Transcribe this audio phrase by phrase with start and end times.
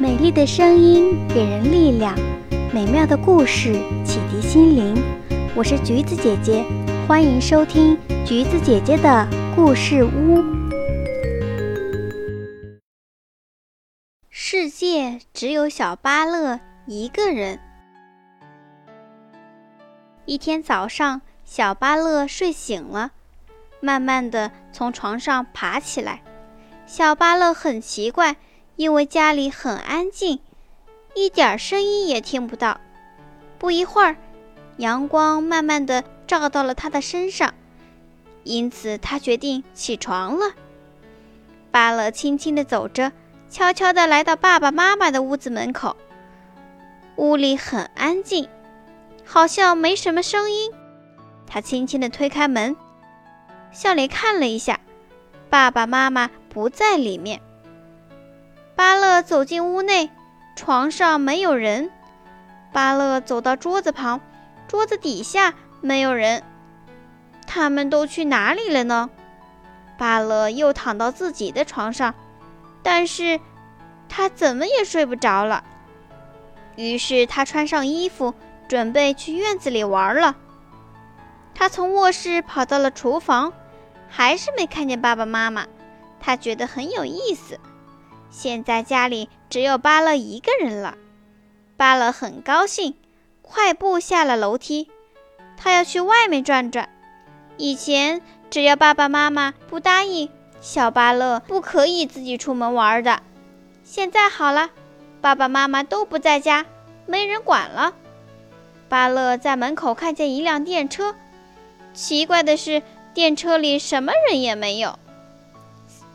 [0.00, 2.18] 美丽的声音给人力量，
[2.72, 4.94] 美妙的故事启迪心灵。
[5.54, 6.64] 我是橘子姐姐，
[7.06, 10.42] 欢迎收听橘子姐姐的故事屋。
[14.30, 17.60] 世界只有小巴乐一个人。
[20.24, 23.10] 一天早上，小巴乐睡醒了，
[23.80, 26.22] 慢慢的从床上爬起来。
[26.86, 28.36] 小巴乐很奇怪。
[28.80, 30.40] 因为家里很安静，
[31.14, 32.80] 一点声音也听不到。
[33.58, 34.16] 不一会儿，
[34.78, 37.52] 阳光慢慢的照到了他的身上，
[38.42, 40.54] 因此他决定起床了。
[41.70, 43.12] 巴乐轻轻的走着，
[43.50, 45.94] 悄悄的来到爸爸妈妈的屋子门口。
[47.16, 48.48] 屋里很安静，
[49.26, 50.72] 好像没什么声音。
[51.46, 52.74] 他轻轻的推开门，
[53.72, 54.80] 向里看了一下，
[55.50, 57.42] 爸爸妈妈不在里面。
[58.80, 60.08] 巴乐走进屋内，
[60.56, 61.90] 床上没有人。
[62.72, 64.22] 巴乐走到桌子旁，
[64.68, 66.42] 桌子底下没有人。
[67.46, 69.10] 他们都去哪里了呢？
[69.98, 72.14] 巴乐又躺到自己的床上，
[72.82, 73.38] 但是
[74.08, 75.62] 他怎么也睡不着了。
[76.76, 78.32] 于是他穿上衣服，
[78.66, 80.34] 准备去院子里玩了。
[81.54, 83.52] 他从卧室跑到了厨房，
[84.08, 85.66] 还是没看见爸爸妈妈。
[86.18, 87.60] 他觉得很有意思。
[88.30, 90.96] 现在家里只有巴乐一个人了，
[91.76, 92.94] 巴乐很高兴，
[93.42, 94.88] 快步下了楼梯。
[95.56, 96.88] 他要去外面转转。
[97.56, 103.22] 以前只要爸爸妈妈不答应，小巴乐不可以自己出门玩的。
[103.84, 104.70] 现在好了，
[105.20, 106.64] 爸爸妈妈都不在家，
[107.06, 107.92] 没人管了。
[108.88, 111.14] 巴乐在门口看见一辆电车，
[111.92, 114.98] 奇怪的是，电车里什么人也没有。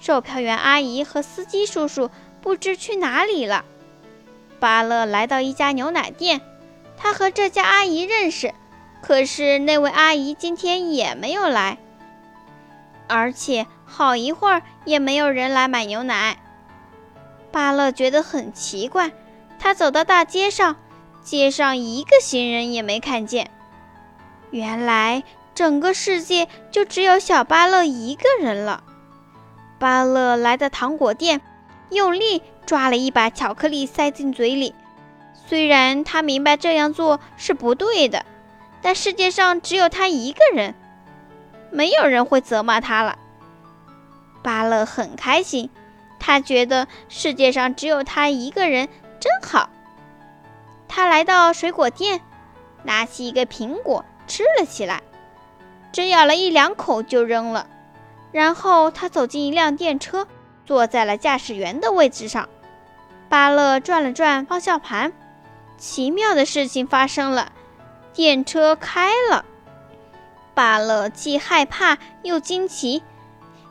[0.00, 3.64] 售票员阿姨和司机叔叔不知去哪里了。
[4.58, 6.40] 巴乐来到一家牛奶店，
[6.96, 8.54] 他和这家阿姨认识，
[9.02, 11.78] 可是那位阿姨今天也没有来，
[13.08, 16.38] 而且好一会儿也没有人来买牛奶。
[17.52, 19.12] 巴乐觉得很奇怪，
[19.58, 20.76] 他走到大街上，
[21.22, 23.50] 街上一个行人也没看见。
[24.50, 28.84] 原来整个世界就只有小巴乐一个人了。
[29.80, 31.40] 巴乐来到糖果店，
[31.88, 34.74] 用力抓了一把巧克力塞进嘴里。
[35.46, 38.26] 虽然他明白这样做是不对的，
[38.82, 40.74] 但世界上只有他一个人，
[41.70, 43.18] 没有人会责骂他了。
[44.42, 45.70] 巴乐很开心，
[46.18, 48.86] 他觉得世界上只有他一个人
[49.18, 49.70] 真好。
[50.88, 52.20] 他来到水果店，
[52.82, 55.00] 拿起一个苹果吃了起来，
[55.90, 57.66] 只咬了一两口就扔了。
[58.32, 60.26] 然后他走进一辆电车，
[60.64, 62.48] 坐在了驾驶员的位置上。
[63.28, 65.12] 巴乐转了转方向盘，
[65.78, 67.52] 奇妙的事情发生了，
[68.12, 69.44] 电车开了。
[70.54, 73.02] 巴乐既害怕又惊奇，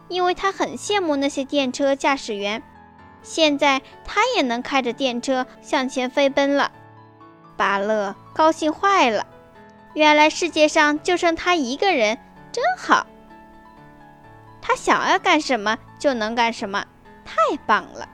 [0.08, 2.64] 因为他很羡慕那些电车驾驶员。
[3.22, 6.72] 现在他也能开着电车向前飞奔了。
[7.58, 9.28] 巴乐高兴坏了，
[9.94, 12.18] 原来世界上就剩他一个人，
[12.53, 13.06] 真好。
[14.69, 16.85] 他想要干什么就能干什么，
[17.25, 18.07] 太棒了！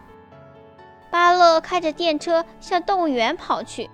[1.12, 3.90] 巴乐开着电车向动物园跑去，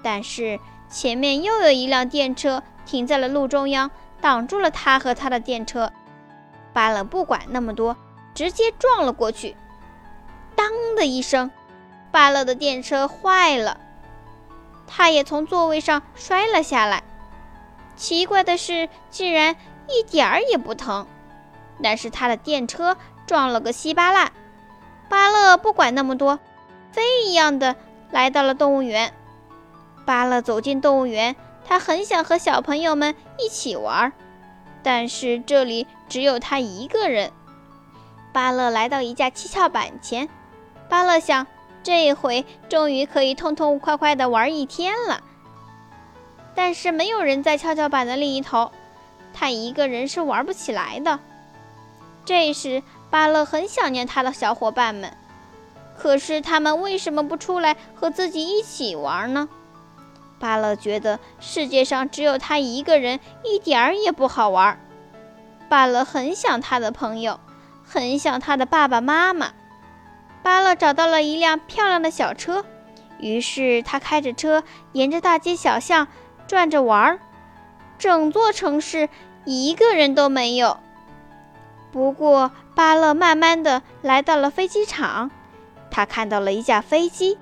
[0.00, 5.90] 但是前面又有一辆电车停在了路中央，挡住了他和他的电车。
[6.72, 7.96] 巴乐不管那么多，
[8.32, 9.56] 直接撞了过去。
[10.54, 11.50] 当的一声，
[12.12, 13.76] 巴乐的电车坏了，
[14.86, 17.02] 他也从座位上摔了下来。
[17.96, 19.56] 奇怪的是，竟然
[19.88, 21.04] 一点儿也不疼。
[21.82, 22.96] 但是他的电车
[23.26, 24.32] 撞了个稀巴烂。
[25.08, 26.38] 巴乐不管那么多，
[26.92, 27.76] 飞一样的
[28.10, 29.12] 来到了动物园。
[30.04, 34.12] 巴乐走进动物园，他很想和小朋友们一起玩，
[34.82, 37.30] 但是这里只有他一个人。
[38.32, 40.28] 巴乐来到一架七巧板前，
[40.88, 41.46] 巴乐想，
[41.82, 45.22] 这回终于可以痛痛快快的玩一天了。
[46.54, 48.72] 但是没有人在跷跷板的另一头，
[49.32, 51.18] 他一个人是玩不起来的。
[52.28, 55.16] 这时，巴乐很想念他的小伙伴们，
[55.96, 59.48] 可是他们为什么不出来和自己一起玩呢？
[60.38, 64.78] 巴乐觉得世界上只有他一个人，一点儿也不好玩。
[65.70, 67.40] 巴乐很想他的朋友，
[67.82, 69.52] 很想他的爸爸妈妈。
[70.42, 72.62] 巴乐找到了一辆漂亮的小车，
[73.18, 76.06] 于是他开着车沿着大街小巷
[76.46, 77.20] 转着玩儿，
[77.98, 79.08] 整座城市
[79.46, 80.78] 一个人都没有。
[81.90, 85.30] 不过，巴乐慢慢的来到了飞机场，
[85.90, 87.38] 他看到了一架飞机。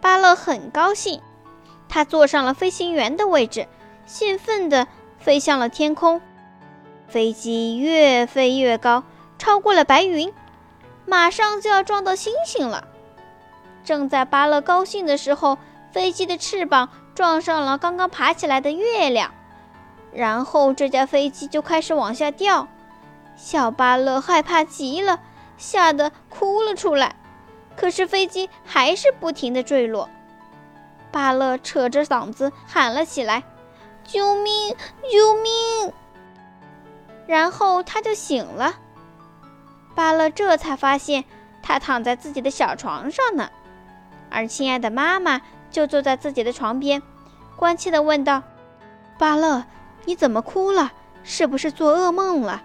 [0.00, 1.20] 巴乐很高兴，
[1.88, 3.66] 他坐上了飞行员的位置，
[4.06, 4.86] 兴奋地
[5.18, 6.20] 飞向了天空。
[7.08, 9.02] 飞机越飞越高，
[9.38, 10.32] 超过了白云，
[11.04, 12.88] 马上就要撞到星星了。
[13.84, 15.58] 正在巴乐高兴的时候，
[15.90, 19.32] 飞机的翅膀撞上了刚刚爬起来的月亮，
[20.12, 22.68] 然后这架飞机就开始往下掉。
[23.44, 25.18] 小巴乐害怕极了，
[25.58, 27.16] 吓得哭了出来。
[27.74, 30.08] 可是飞机还是不停地坠落，
[31.10, 33.42] 巴乐扯着嗓子喊了起来
[34.06, 34.76] ：“救命！
[35.10, 35.92] 救命！”
[37.26, 38.76] 然后他就醒了。
[39.96, 41.24] 巴乐这才发现
[41.64, 43.50] 他躺在自己的小床上呢，
[44.30, 47.02] 而亲爱的妈妈就坐在自己的床边，
[47.56, 48.44] 关切地问道
[49.18, 49.64] ：“巴乐，
[50.04, 50.92] 你怎么哭了？
[51.24, 52.62] 是不是做噩梦了？”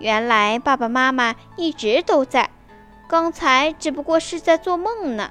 [0.00, 2.50] 原来爸爸妈妈一直都在。
[3.06, 5.30] 刚才只不过是在做梦呢。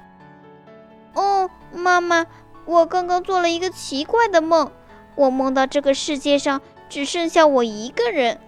[1.14, 2.26] 哦，妈妈，
[2.64, 4.70] 我刚刚做了一个奇怪的梦，
[5.16, 8.38] 我梦到这个世界上只剩下我一个人，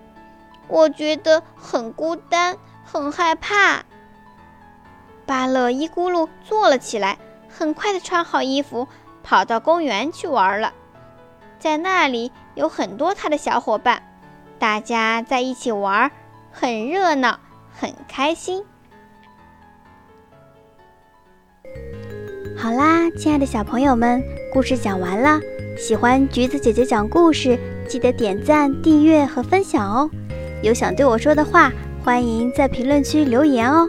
[0.68, 3.84] 我觉得很孤单，很害怕。
[5.24, 8.86] 巴乐一咕噜坐了起来，很快的穿好衣服，
[9.22, 10.72] 跑到公园去玩了。
[11.58, 14.02] 在那里有很多他的小伙伴，
[14.62, 16.08] 大家在一起玩，
[16.52, 18.62] 很热闹，很开心。
[22.56, 24.22] 好啦，亲爱的小朋友们，
[24.52, 25.40] 故事讲完了。
[25.76, 30.08] 喜欢橘子姐姐讲故事，记得点赞、订阅和分享哦。
[30.62, 31.72] 有想对我说的话，
[32.04, 33.88] 欢迎在评论区留言哦。